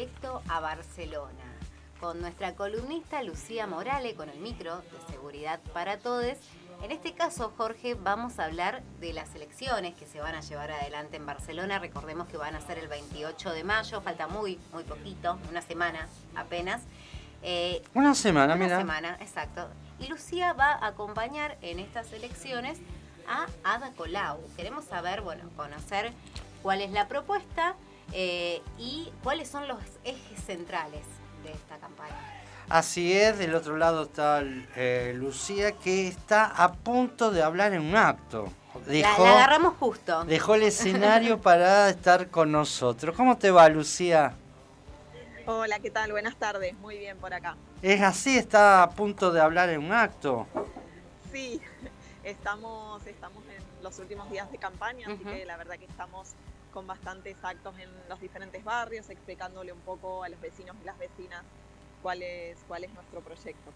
[0.00, 1.44] directo a Barcelona
[2.00, 6.38] con nuestra columnista Lucía Morale con el micro de Seguridad para Todos.
[6.82, 10.70] En este caso, Jorge, vamos a hablar de las elecciones que se van a llevar
[10.70, 11.78] adelante en Barcelona.
[11.78, 16.08] Recordemos que van a ser el 28 de mayo, falta muy, muy poquito, una semana
[16.34, 16.80] apenas.
[17.42, 18.76] Eh, una semana, mira.
[18.76, 19.68] Una semana, exacto.
[19.98, 22.78] Y Lucía va a acompañar en estas elecciones
[23.28, 24.40] a Ada Colau.
[24.56, 26.10] Queremos saber, bueno, conocer
[26.62, 27.76] cuál es la propuesta
[28.12, 31.04] eh, y cuáles son los ejes centrales
[31.44, 32.16] de esta campaña.
[32.68, 34.42] Así es, del otro lado está
[34.76, 38.48] eh, Lucía que está a punto de hablar en un acto.
[38.86, 40.24] Dejó, la, agarramos justo.
[40.24, 43.16] Dejó el escenario para estar con nosotros.
[43.16, 44.34] ¿Cómo te va, Lucía?
[45.46, 46.12] Hola, ¿qué tal?
[46.12, 46.74] Buenas tardes.
[46.78, 47.56] Muy bien por acá.
[47.82, 48.36] ¿Es así?
[48.36, 50.46] ¿Está a punto de hablar en un acto?
[51.32, 51.60] Sí,
[52.22, 56.34] estamos, estamos en los últimos días de campaña, así que la verdad que estamos
[56.70, 60.98] con bastantes actos en los diferentes barrios, explicándole un poco a los vecinos y las
[60.98, 61.42] vecinas
[62.02, 63.72] cuál es, cuál es nuestro proyecto.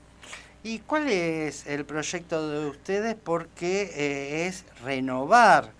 [0.62, 3.14] ¿Y cuál es el proyecto de ustedes?
[3.14, 5.72] Porque eh, es renovar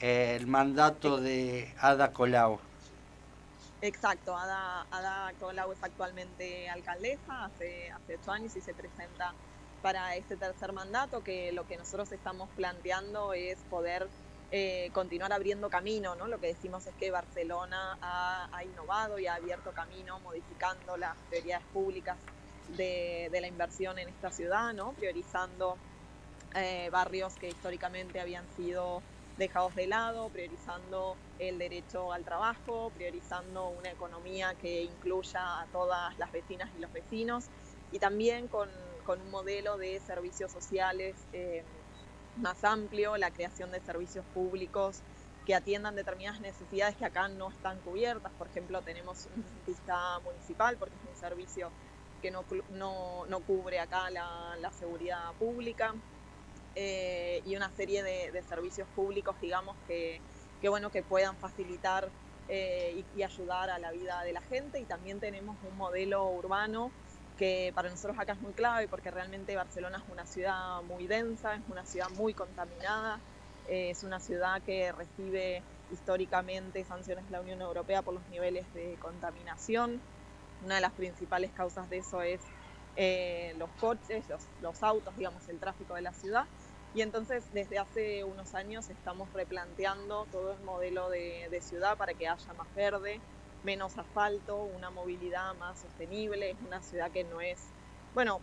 [0.00, 2.58] eh, el mandato de Ada Colau.
[3.82, 9.34] Exacto, Ada, Ada Colau es actualmente alcaldesa, hace, hace ocho años y se presenta
[9.82, 14.08] para este tercer mandato, que lo que nosotros estamos planteando es poder
[14.54, 16.26] eh, continuar abriendo camino, ¿no?
[16.26, 21.64] Lo que decimos es que Barcelona ha, innovado y ha abierto camino modificando las prioridades
[21.72, 22.18] públicas
[22.76, 24.92] de, la inversión en esta ciudad, ¿no?
[24.92, 25.78] Priorizando
[26.54, 29.00] eh, barrios que históricamente habían sido
[29.38, 36.18] dejados de lado, priorizando el derecho al trabajo, priorizando una economía que incluya a todas
[36.18, 37.46] las vecinas y los vecinos
[37.90, 38.68] y también con,
[39.06, 41.64] un modelo de servicios sociales eh,
[42.36, 45.02] más amplio, la creación de servicios públicos
[45.46, 48.32] que atiendan determinadas necesidades que acá no están cubiertas.
[48.32, 51.70] Por ejemplo, tenemos un dentista municipal porque es un servicio
[52.20, 52.44] que no,
[53.28, 55.94] no, cubre acá la, seguridad pública
[56.76, 60.20] eh, y una serie de, servicios públicos, digamos, que,
[60.60, 62.08] que, bueno, que puedan facilitar
[62.48, 64.78] eh, y, y, ayudar a la vida de la gente.
[64.78, 66.92] Y también tenemos un modelo urbano
[67.36, 71.54] que para nosotros acá es muy clave porque realmente Barcelona es una ciudad muy densa,
[71.54, 73.20] es una ciudad muy contaminada,
[73.68, 78.72] eh, es una ciudad que recibe históricamente sanciones de la Unión Europea por los niveles
[78.74, 80.00] de contaminación.
[80.64, 82.40] Una de las principales causas de eso es
[82.96, 84.24] eh, los coches,
[84.60, 86.44] los, autos, digamos, el tráfico de la ciudad.
[86.94, 92.28] Y entonces desde hace unos años estamos replanteando todo el modelo de ciudad para que
[92.28, 93.20] haya más verde,
[93.64, 97.58] menos asfalto, una movilidad más sostenible, es una ciudad que no es,
[98.14, 98.40] bueno,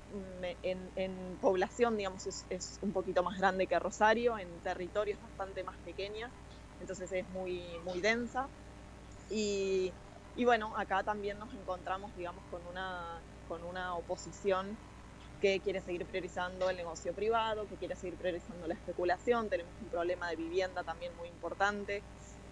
[0.63, 5.75] en, población, digamos, es, un poquito más grande que Rosario, en territorio es bastante más
[5.77, 6.29] pequeña,
[6.81, 8.47] entonces es muy, muy densa.
[9.29, 9.91] Y,
[10.37, 14.77] bueno, acá también nos encontramos, digamos, con una, con una oposición
[15.41, 19.87] que quiere seguir priorizando el negocio privado, que quiere seguir priorizando la especulación, tenemos un
[19.87, 22.03] problema de vivienda también muy importante,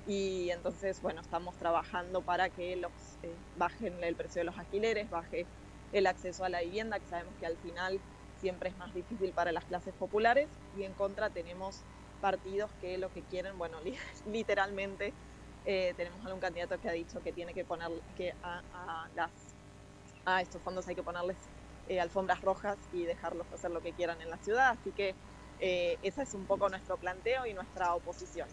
[0.07, 5.09] y entonces, bueno, estamos trabajando para que los eh, bajen el precio de los alquileres,
[5.09, 5.45] baje
[5.91, 7.99] el acceso a la vivienda, que sabemos que al final
[8.33, 11.83] siempre es más difícil para las clases populares, y en contra tenemos
[12.21, 13.79] partidos que lo que quieren, bueno,
[14.25, 15.13] literalmente
[15.65, 19.57] eh, tenemos algún candidato que ha dicho que tiene que poner que a, las,
[20.23, 21.51] a estos fondos hay que ponerles
[21.85, 25.17] eh, alfombras rojas y dejarlos hacer lo que quieran en la ciudad, así que
[25.59, 28.47] ese es un poco nuestro planteo y nuestra oposición.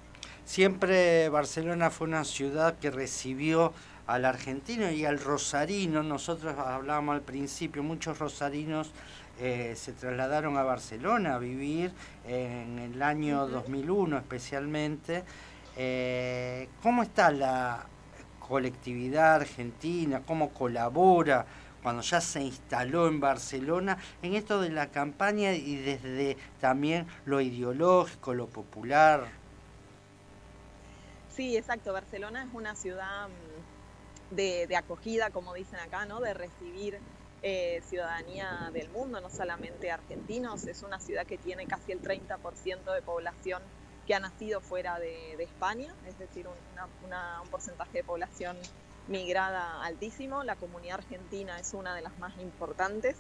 [0.45, 3.73] Siempre Barcelona fue una ciudad que recibió
[4.07, 6.03] al argentino y al rosarino.
[6.03, 8.93] Nosotros hablábamos al principio, muchos rosarinos
[9.41, 11.93] eh, se trasladaron a Barcelona a vivir
[12.29, 15.25] en el año 2001 especialmente.
[15.77, 17.87] Eh, ¿Cómo está la
[18.39, 20.23] colectividad argentina?
[20.27, 21.47] ¿Cómo colabora?
[21.83, 27.43] cuando ya se instaló en Barcelona, en esto de la campaña y desde también lo
[27.43, 29.44] ideológico, lo popular.
[31.35, 31.93] Sí, exacto.
[31.93, 36.21] Barcelona es una ciudad mm, de, acogida, como dicen acá, ¿no?
[36.21, 37.01] De recibir
[37.43, 40.65] eh, ciudadanía del mundo, no solamente argentinos.
[40.65, 43.63] Es una ciudad que tiene casi el 30% de población
[44.07, 48.57] que ha nacido fuera de, España, es decir, un porcentaje de población
[49.09, 50.45] migrada altísimo.
[50.45, 53.17] La comunidad argentina es una de las más importantes.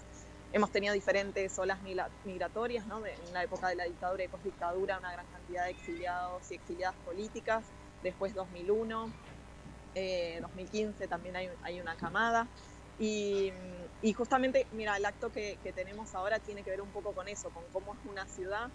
[0.53, 1.79] Hemos tenido diferentes olas
[2.25, 3.05] migratorias, ¿no?
[3.05, 6.95] en la época de la dictadura y postdictadura, una gran cantidad de exiliados y exiliadas
[7.05, 7.65] políticas
[8.05, 9.13] después 2001,
[10.41, 12.47] 2015 eh, también hay, una camada.
[12.99, 13.53] Y,
[14.15, 17.65] justamente, mira, el acto que, tenemos ahora tiene que ver un poco con eso, con
[17.73, 18.69] cómo es una ciudad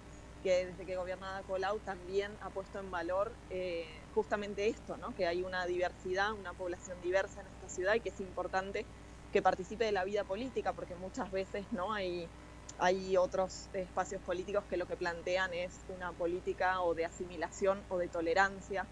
[0.44, 3.86] que desde que gobierna Colau también ha puesto en valor eh,
[4.16, 5.14] justamente esto, ¿no?
[5.14, 8.86] que hay una diversidad, una población diversa en esta ciudad y que es importante
[9.34, 12.30] que participe de la vida política, porque muchas veces no hay,
[12.78, 17.98] hay otros espacios políticos que lo que plantean es una política o de asimilación o
[17.98, 18.88] de tolerancia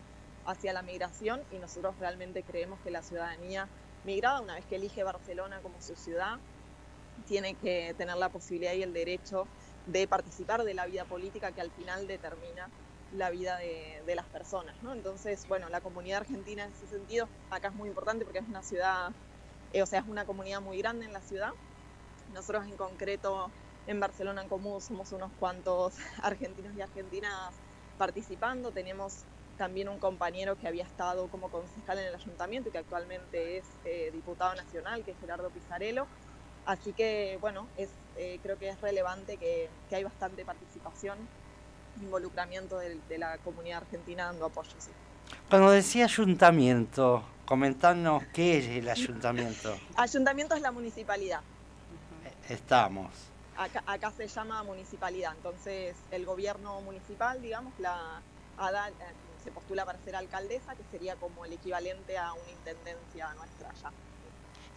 [0.47, 3.67] hacia la migración y nosotros realmente creemos que la ciudadanía
[4.05, 6.39] migrada, una vez que elige Barcelona como su ciudad,
[7.27, 9.45] tiene que tener la posibilidad y el derecho
[9.85, 12.69] de participar de la vida política que al final determina
[13.13, 14.81] la vida de, las personas.
[14.81, 14.93] ¿no?
[14.93, 18.63] Entonces, bueno, la comunidad argentina en ese sentido acá es muy importante porque es una
[18.63, 19.11] ciudad,
[19.73, 21.51] eh, o sea, es una comunidad muy grande en la ciudad.
[22.33, 23.51] Nosotros en concreto
[23.85, 27.53] en Barcelona en Común somos unos cuantos argentinos y argentinas
[27.97, 28.71] participando.
[28.71, 29.25] Tenemos
[29.57, 33.65] también un compañero que había estado como concejal en el ayuntamiento y que actualmente es
[33.85, 36.05] eh, diputado nacional, que es Gerardo Pizarello.
[36.65, 41.17] Así que, bueno, es, eh, creo que es relevante que, que, hay bastante participación,
[42.01, 44.71] involucramiento de, de, la comunidad argentina dando apoyo.
[44.77, 44.91] Sí.
[45.49, 49.77] Cuando decía ayuntamiento, comentarnos qué es el ayuntamiento.
[49.95, 51.41] ayuntamiento es la municipalidad.
[52.49, 53.11] Estamos.
[53.57, 58.21] Acá, acá, se llama municipalidad, entonces el gobierno municipal, digamos, la
[58.59, 63.69] eh, se postula para ser alcaldesa, que sería como el equivalente a una intendencia nuestra
[63.69, 63.93] allá.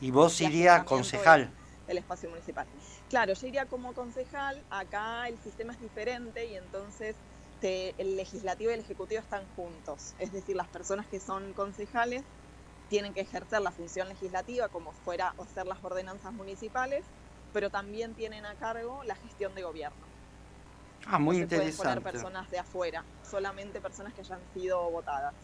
[0.00, 1.52] ¿Y vos irías concejal?
[1.88, 2.68] el espacio municipal.
[3.08, 7.16] Claro, yo iría como concejal, acá el sistema es diferente y entonces
[7.62, 10.14] el legislativo y el ejecutivo están juntos.
[10.20, 12.22] Es decir, las personas que son concejales
[12.88, 17.04] tienen que ejercer la función legislativa como fuera o hacer las ordenanzas municipales,
[17.52, 20.09] pero también tienen a cargo la gestión de gobierno.
[21.06, 21.76] Ah, muy no interesante.
[21.76, 25.34] Se pueden personas de afuera, solamente personas que hayan sido votadas.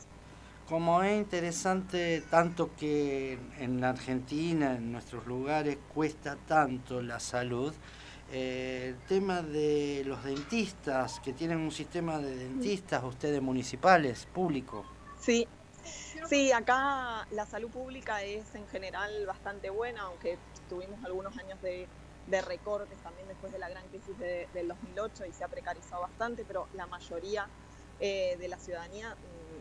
[0.69, 7.73] Como es interesante tanto que en la Argentina, en nuestros lugares, cuesta tanto la salud,
[8.33, 14.85] eh, el tema de los dentistas, que tienen un sistema de dentistas, ustedes municipales, público.
[15.21, 15.47] Sí,
[16.29, 20.37] sí, acá la salud pública es en general bastante buena, aunque
[20.69, 21.87] tuvimos algunos años de,
[22.29, 26.69] recortes también después de la gran crisis del 2008 y se ha precarizado bastante, pero
[26.75, 27.49] la mayoría
[28.01, 29.17] eh, de la ciudadanía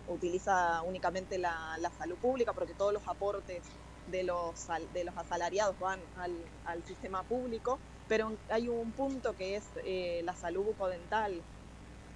[0.08, 3.64] utiliza únicamente la, salud pública porque todos los aportes
[4.12, 9.64] de los, de los asalariados van al, sistema público, pero hay un punto que es
[9.84, 11.42] eh, la salud bucodental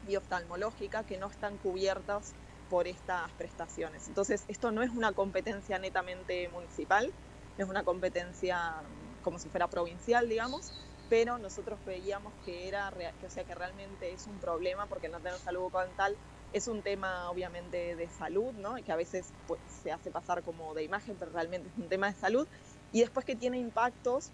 [0.07, 2.33] y oftalmológica que no están cubiertas
[2.69, 4.07] por estas prestaciones.
[4.07, 7.11] Entonces, esto no es una competencia netamente municipal,
[7.57, 10.73] es una competencia mm, como si fuera provincial, digamos,
[11.07, 12.93] pero nosotros veíamos que era,
[13.23, 16.19] o sea, que realmente es un problema porque no tener salud bucodental
[16.51, 18.75] es un tema obviamente de salud, ¿no?
[18.83, 22.07] que a veces pues, se hace pasar como de imagen, pero realmente es un tema
[22.07, 22.47] de salud.
[22.91, 24.33] Y después que tiene impactos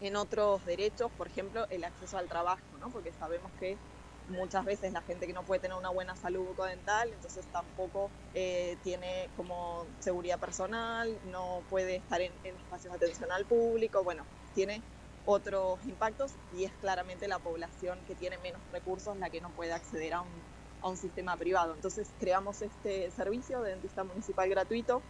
[0.00, 2.90] en otros derechos, por ejemplo, el acceso al trabajo, ¿no?
[2.90, 3.80] porque sabemos que
[4.26, 8.78] muchas veces la gente que no puede tener una buena salud bucodental, entonces tampoco eh,
[8.82, 14.28] tiene como seguridad personal, no puede estar en, en espacios de atención al público, bueno,
[14.52, 14.84] tiene
[15.24, 19.72] otros impactos y es claramente la población que tiene menos recursos la que no puede
[19.72, 20.44] acceder a un
[20.84, 21.74] a un sistema privado.
[21.74, 25.06] Entonces creamos este servicio de dentista municipal gratuito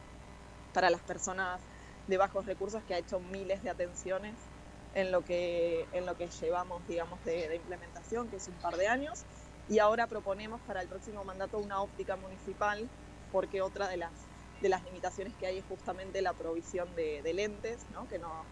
[0.72, 1.68] para las personas
[2.06, 4.53] de bajos recursos que ha hecho miles de atenciones
[4.94, 8.88] en lo que, en lo que llevamos, digamos, de, implementación, que es un par de
[8.88, 9.24] años.
[9.68, 12.88] Y ahora proponemos para el próximo mandato una óptica municipal,
[13.32, 14.12] porque otra de las,
[14.60, 18.08] de las limitaciones que hay es justamente la provisión de, lentes, ¿no?
[18.08, 18.44] que no,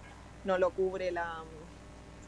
[0.44, 1.44] no lo cubre la,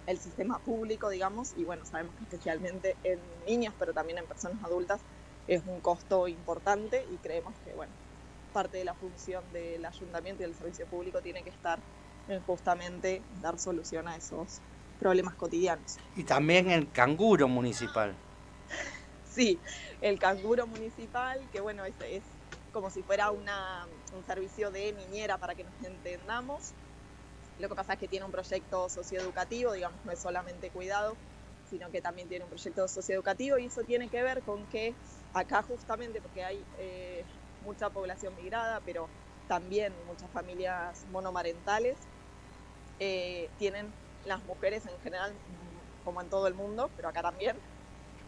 [0.06, 4.62] el sistema público, digamos, y bueno, sabemos que especialmente en niños, pero también en personas
[4.62, 5.00] adultas,
[5.48, 7.92] es un costo importante y creemos que, bueno,
[8.52, 11.78] parte de la función del ayuntamiento y del servicio público tiene que estar
[12.26, 14.62] en justamente dar solución a esos
[14.98, 16.00] problemas cotidianos.
[16.14, 18.16] Y también el canguro municipal.
[19.22, 19.60] sí,
[20.00, 22.38] el canguro municipal, que bueno, es, es
[22.70, 26.74] como si fuera una, un servicio de niñera para que nos entendamos,
[27.58, 31.20] lo que pasa es que tiene un proyecto socioeducativo, digamos, no es solamente cuidado,
[31.62, 34.98] sino que también tiene un proyecto socioeducativo y eso tiene que ver con que
[35.32, 37.26] acá justamente, porque hay eh,
[37.60, 39.12] mucha población migrada, pero
[39.46, 42.08] también muchas familias monomarentales,
[43.00, 43.92] eh, tienen
[44.24, 45.32] las mujeres en general,
[46.04, 47.56] como en todo el mundo, pero acá también,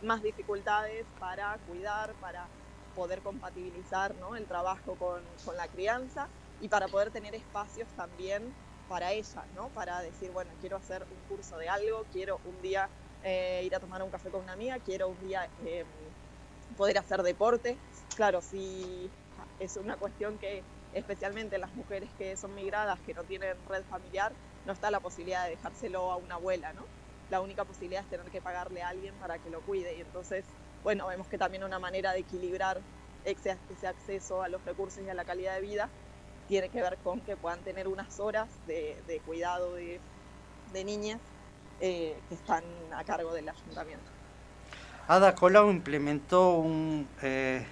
[0.03, 2.47] más dificultades para cuidar, para
[2.95, 4.37] poder compatibilizar ¿no?
[4.37, 6.29] el trabajo con, con la crianza
[6.61, 8.55] y para poder tener espacios también
[8.89, 9.69] para ella, ¿no?
[9.69, 12.89] Para decir, bueno, quiero hacer un curso de algo, quiero un día
[13.25, 15.87] eh, ir a tomar un café con una amiga, quiero un día em,
[16.77, 17.77] poder hacer deporte.
[18.15, 19.11] Claro, si
[19.59, 24.33] es una cuestión que especialmente las mujeres que son migradas, que no tienen red familiar,
[24.67, 26.83] no está la posibilidad de dejárselo a una abuela, ¿no?
[27.31, 29.97] la única posibilidad es tener que pagarle a alguien para que lo cuide.
[29.97, 30.45] Y entonces,
[30.83, 32.81] bueno, vemos que también una manera de equilibrar
[33.25, 33.57] ese,
[33.87, 35.89] acceso a los recursos y a la calidad de vida
[36.49, 40.01] tiene que ver con que puedan tener unas horas de, cuidado de,
[40.85, 41.21] niñas
[41.81, 42.63] eh, que están
[42.95, 44.05] a cargo del ayuntamiento.
[45.09, 47.65] Ada Colau implementó un, eh,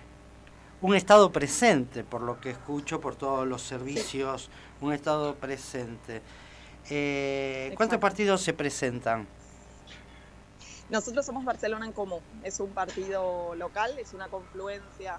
[0.81, 6.23] un estado presente, por lo que escucho, por todos los servicios, un estado presente.
[6.91, 9.27] Eh, ¿Cuántos partidos se presentan?
[10.91, 15.19] Nosotros somos Barcelona en Común, es un partido local, es una confluencia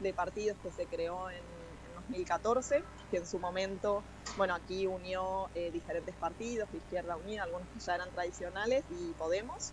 [0.00, 1.40] de partidos que se creó en,
[1.94, 4.02] 2014, que en su momento,
[4.36, 9.72] bueno, aquí unió eh, diferentes partidos, Izquierda Unida, algunos que ya eran tradicionales, y Podemos,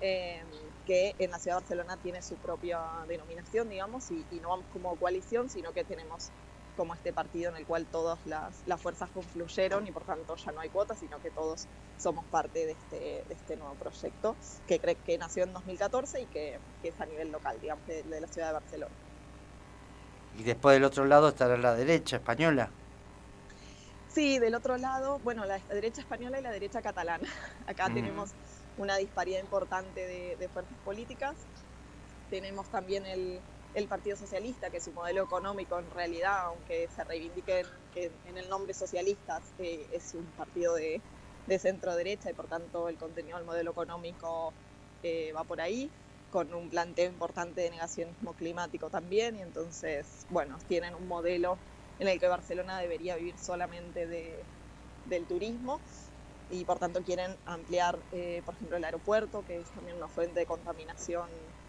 [0.00, 0.42] eh,
[0.86, 4.66] que en la ciudad de Barcelona tiene su propia denominación, digamos, y, y no vamos
[4.72, 6.30] como coalición, sino que tenemos
[6.76, 10.60] como este partido en el cual todas las, fuerzas confluyeron y por tanto ya no
[10.60, 11.66] hay cuotas, sino que todos
[11.98, 14.36] somos parte de este, de este nuevo proyecto
[14.66, 18.26] que, cree, que nació en 2014 y que, es a nivel local, digamos, de, la
[18.26, 18.94] ciudad de Barcelona.
[20.38, 22.70] Y después del otro lado estará la derecha española.
[24.08, 27.28] Sí, del otro lado, bueno, la derecha española y la derecha catalana.
[27.66, 27.94] Acá mm.
[27.94, 28.30] tenemos
[28.78, 31.34] una disparidad importante de, de fuerzas políticas.
[32.30, 33.40] Tenemos también el,
[33.74, 37.64] el Partido Socialista, que su modelo económico en realidad, aunque se reivindique
[37.94, 41.00] en, el nombre socialistas, eh, es un partido de,
[41.58, 44.54] centro derecha y por tanto el contenido del modelo económico
[45.02, 45.90] eh, va por ahí,
[46.30, 51.58] con un planteo importante de negacionismo climático también, y entonces, bueno, tienen un modelo
[51.98, 55.80] en el que Barcelona debería vivir solamente del turismo
[56.50, 60.40] y por tanto quieren ampliar, eh, por ejemplo, el aeropuerto, que es también una fuente
[60.40, 61.28] de contaminación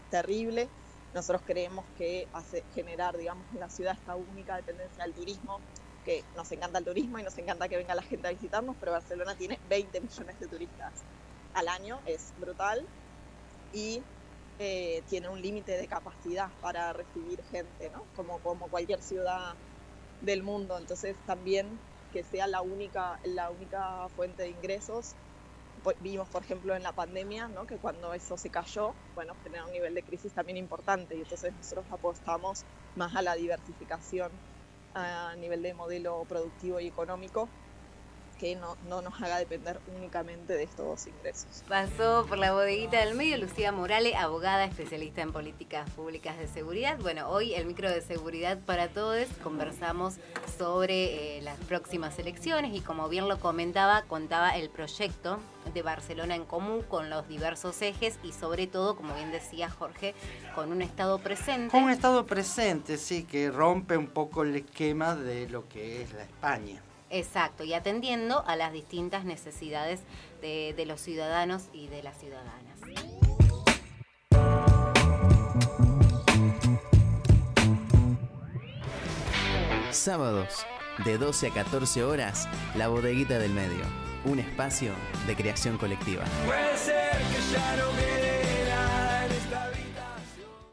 [0.10, 0.70] terrible
[1.14, 2.28] nosotros creemos que
[2.74, 5.60] generar, digamos, en la ciudad esta única dependencia del turismo,
[6.06, 8.92] que nos encanta el turismo y nos encanta que venga la gente a visitarnos, pero
[8.92, 11.06] Barcelona tiene 20 millones de turistas
[11.54, 12.86] al año, es brutal,
[13.72, 14.04] y
[14.60, 18.06] eh, tiene un límite de capacidad para recibir gente, ¿no?
[18.16, 19.56] Como, como cualquier ciudad
[20.22, 20.78] del mundo.
[20.78, 21.80] Entonces también
[22.12, 25.16] que sea la única, la única fuente de ingresos
[26.00, 27.66] vimos, por ejemplo, en la pandemia, ¿no?
[27.66, 31.54] que cuando eso se cayó, bueno, generó un nivel de crisis también importante y entonces
[31.56, 34.42] nosotros apostamos más a la diversificación
[34.94, 37.52] a nivel de modelo productivo y económico
[38.44, 41.64] que no, no, nos haga depender únicamente de estos dos ingresos.
[41.70, 47.00] Pasó por la bodeguita del medio Lucía Morales, abogada especialista en políticas públicas de seguridad.
[47.00, 50.16] Bueno, hoy el micro de seguridad para todos conversamos
[50.58, 55.40] sobre eh, las próximas elecciones y como bien lo comentaba, contaba el proyecto
[55.74, 60.16] de Barcelona en común con los diversos ejes y sobre todo, como bien decía Jorge,
[60.54, 61.72] con un Estado presente.
[61.72, 66.12] Con un Estado presente, sí, que rompe un poco el esquema de lo que es
[66.12, 66.82] la España.
[67.14, 70.00] Exacto, y atendiendo a las distintas necesidades
[70.42, 72.80] de, los ciudadanos y de las ciudadanas.
[79.92, 80.66] Sábados,
[81.06, 83.86] de 12 a 14 horas, La Bodeguita del Medio,
[84.26, 84.92] un espacio
[85.28, 86.24] de creación colectiva.
[86.48, 88.13] Puede ser que ya no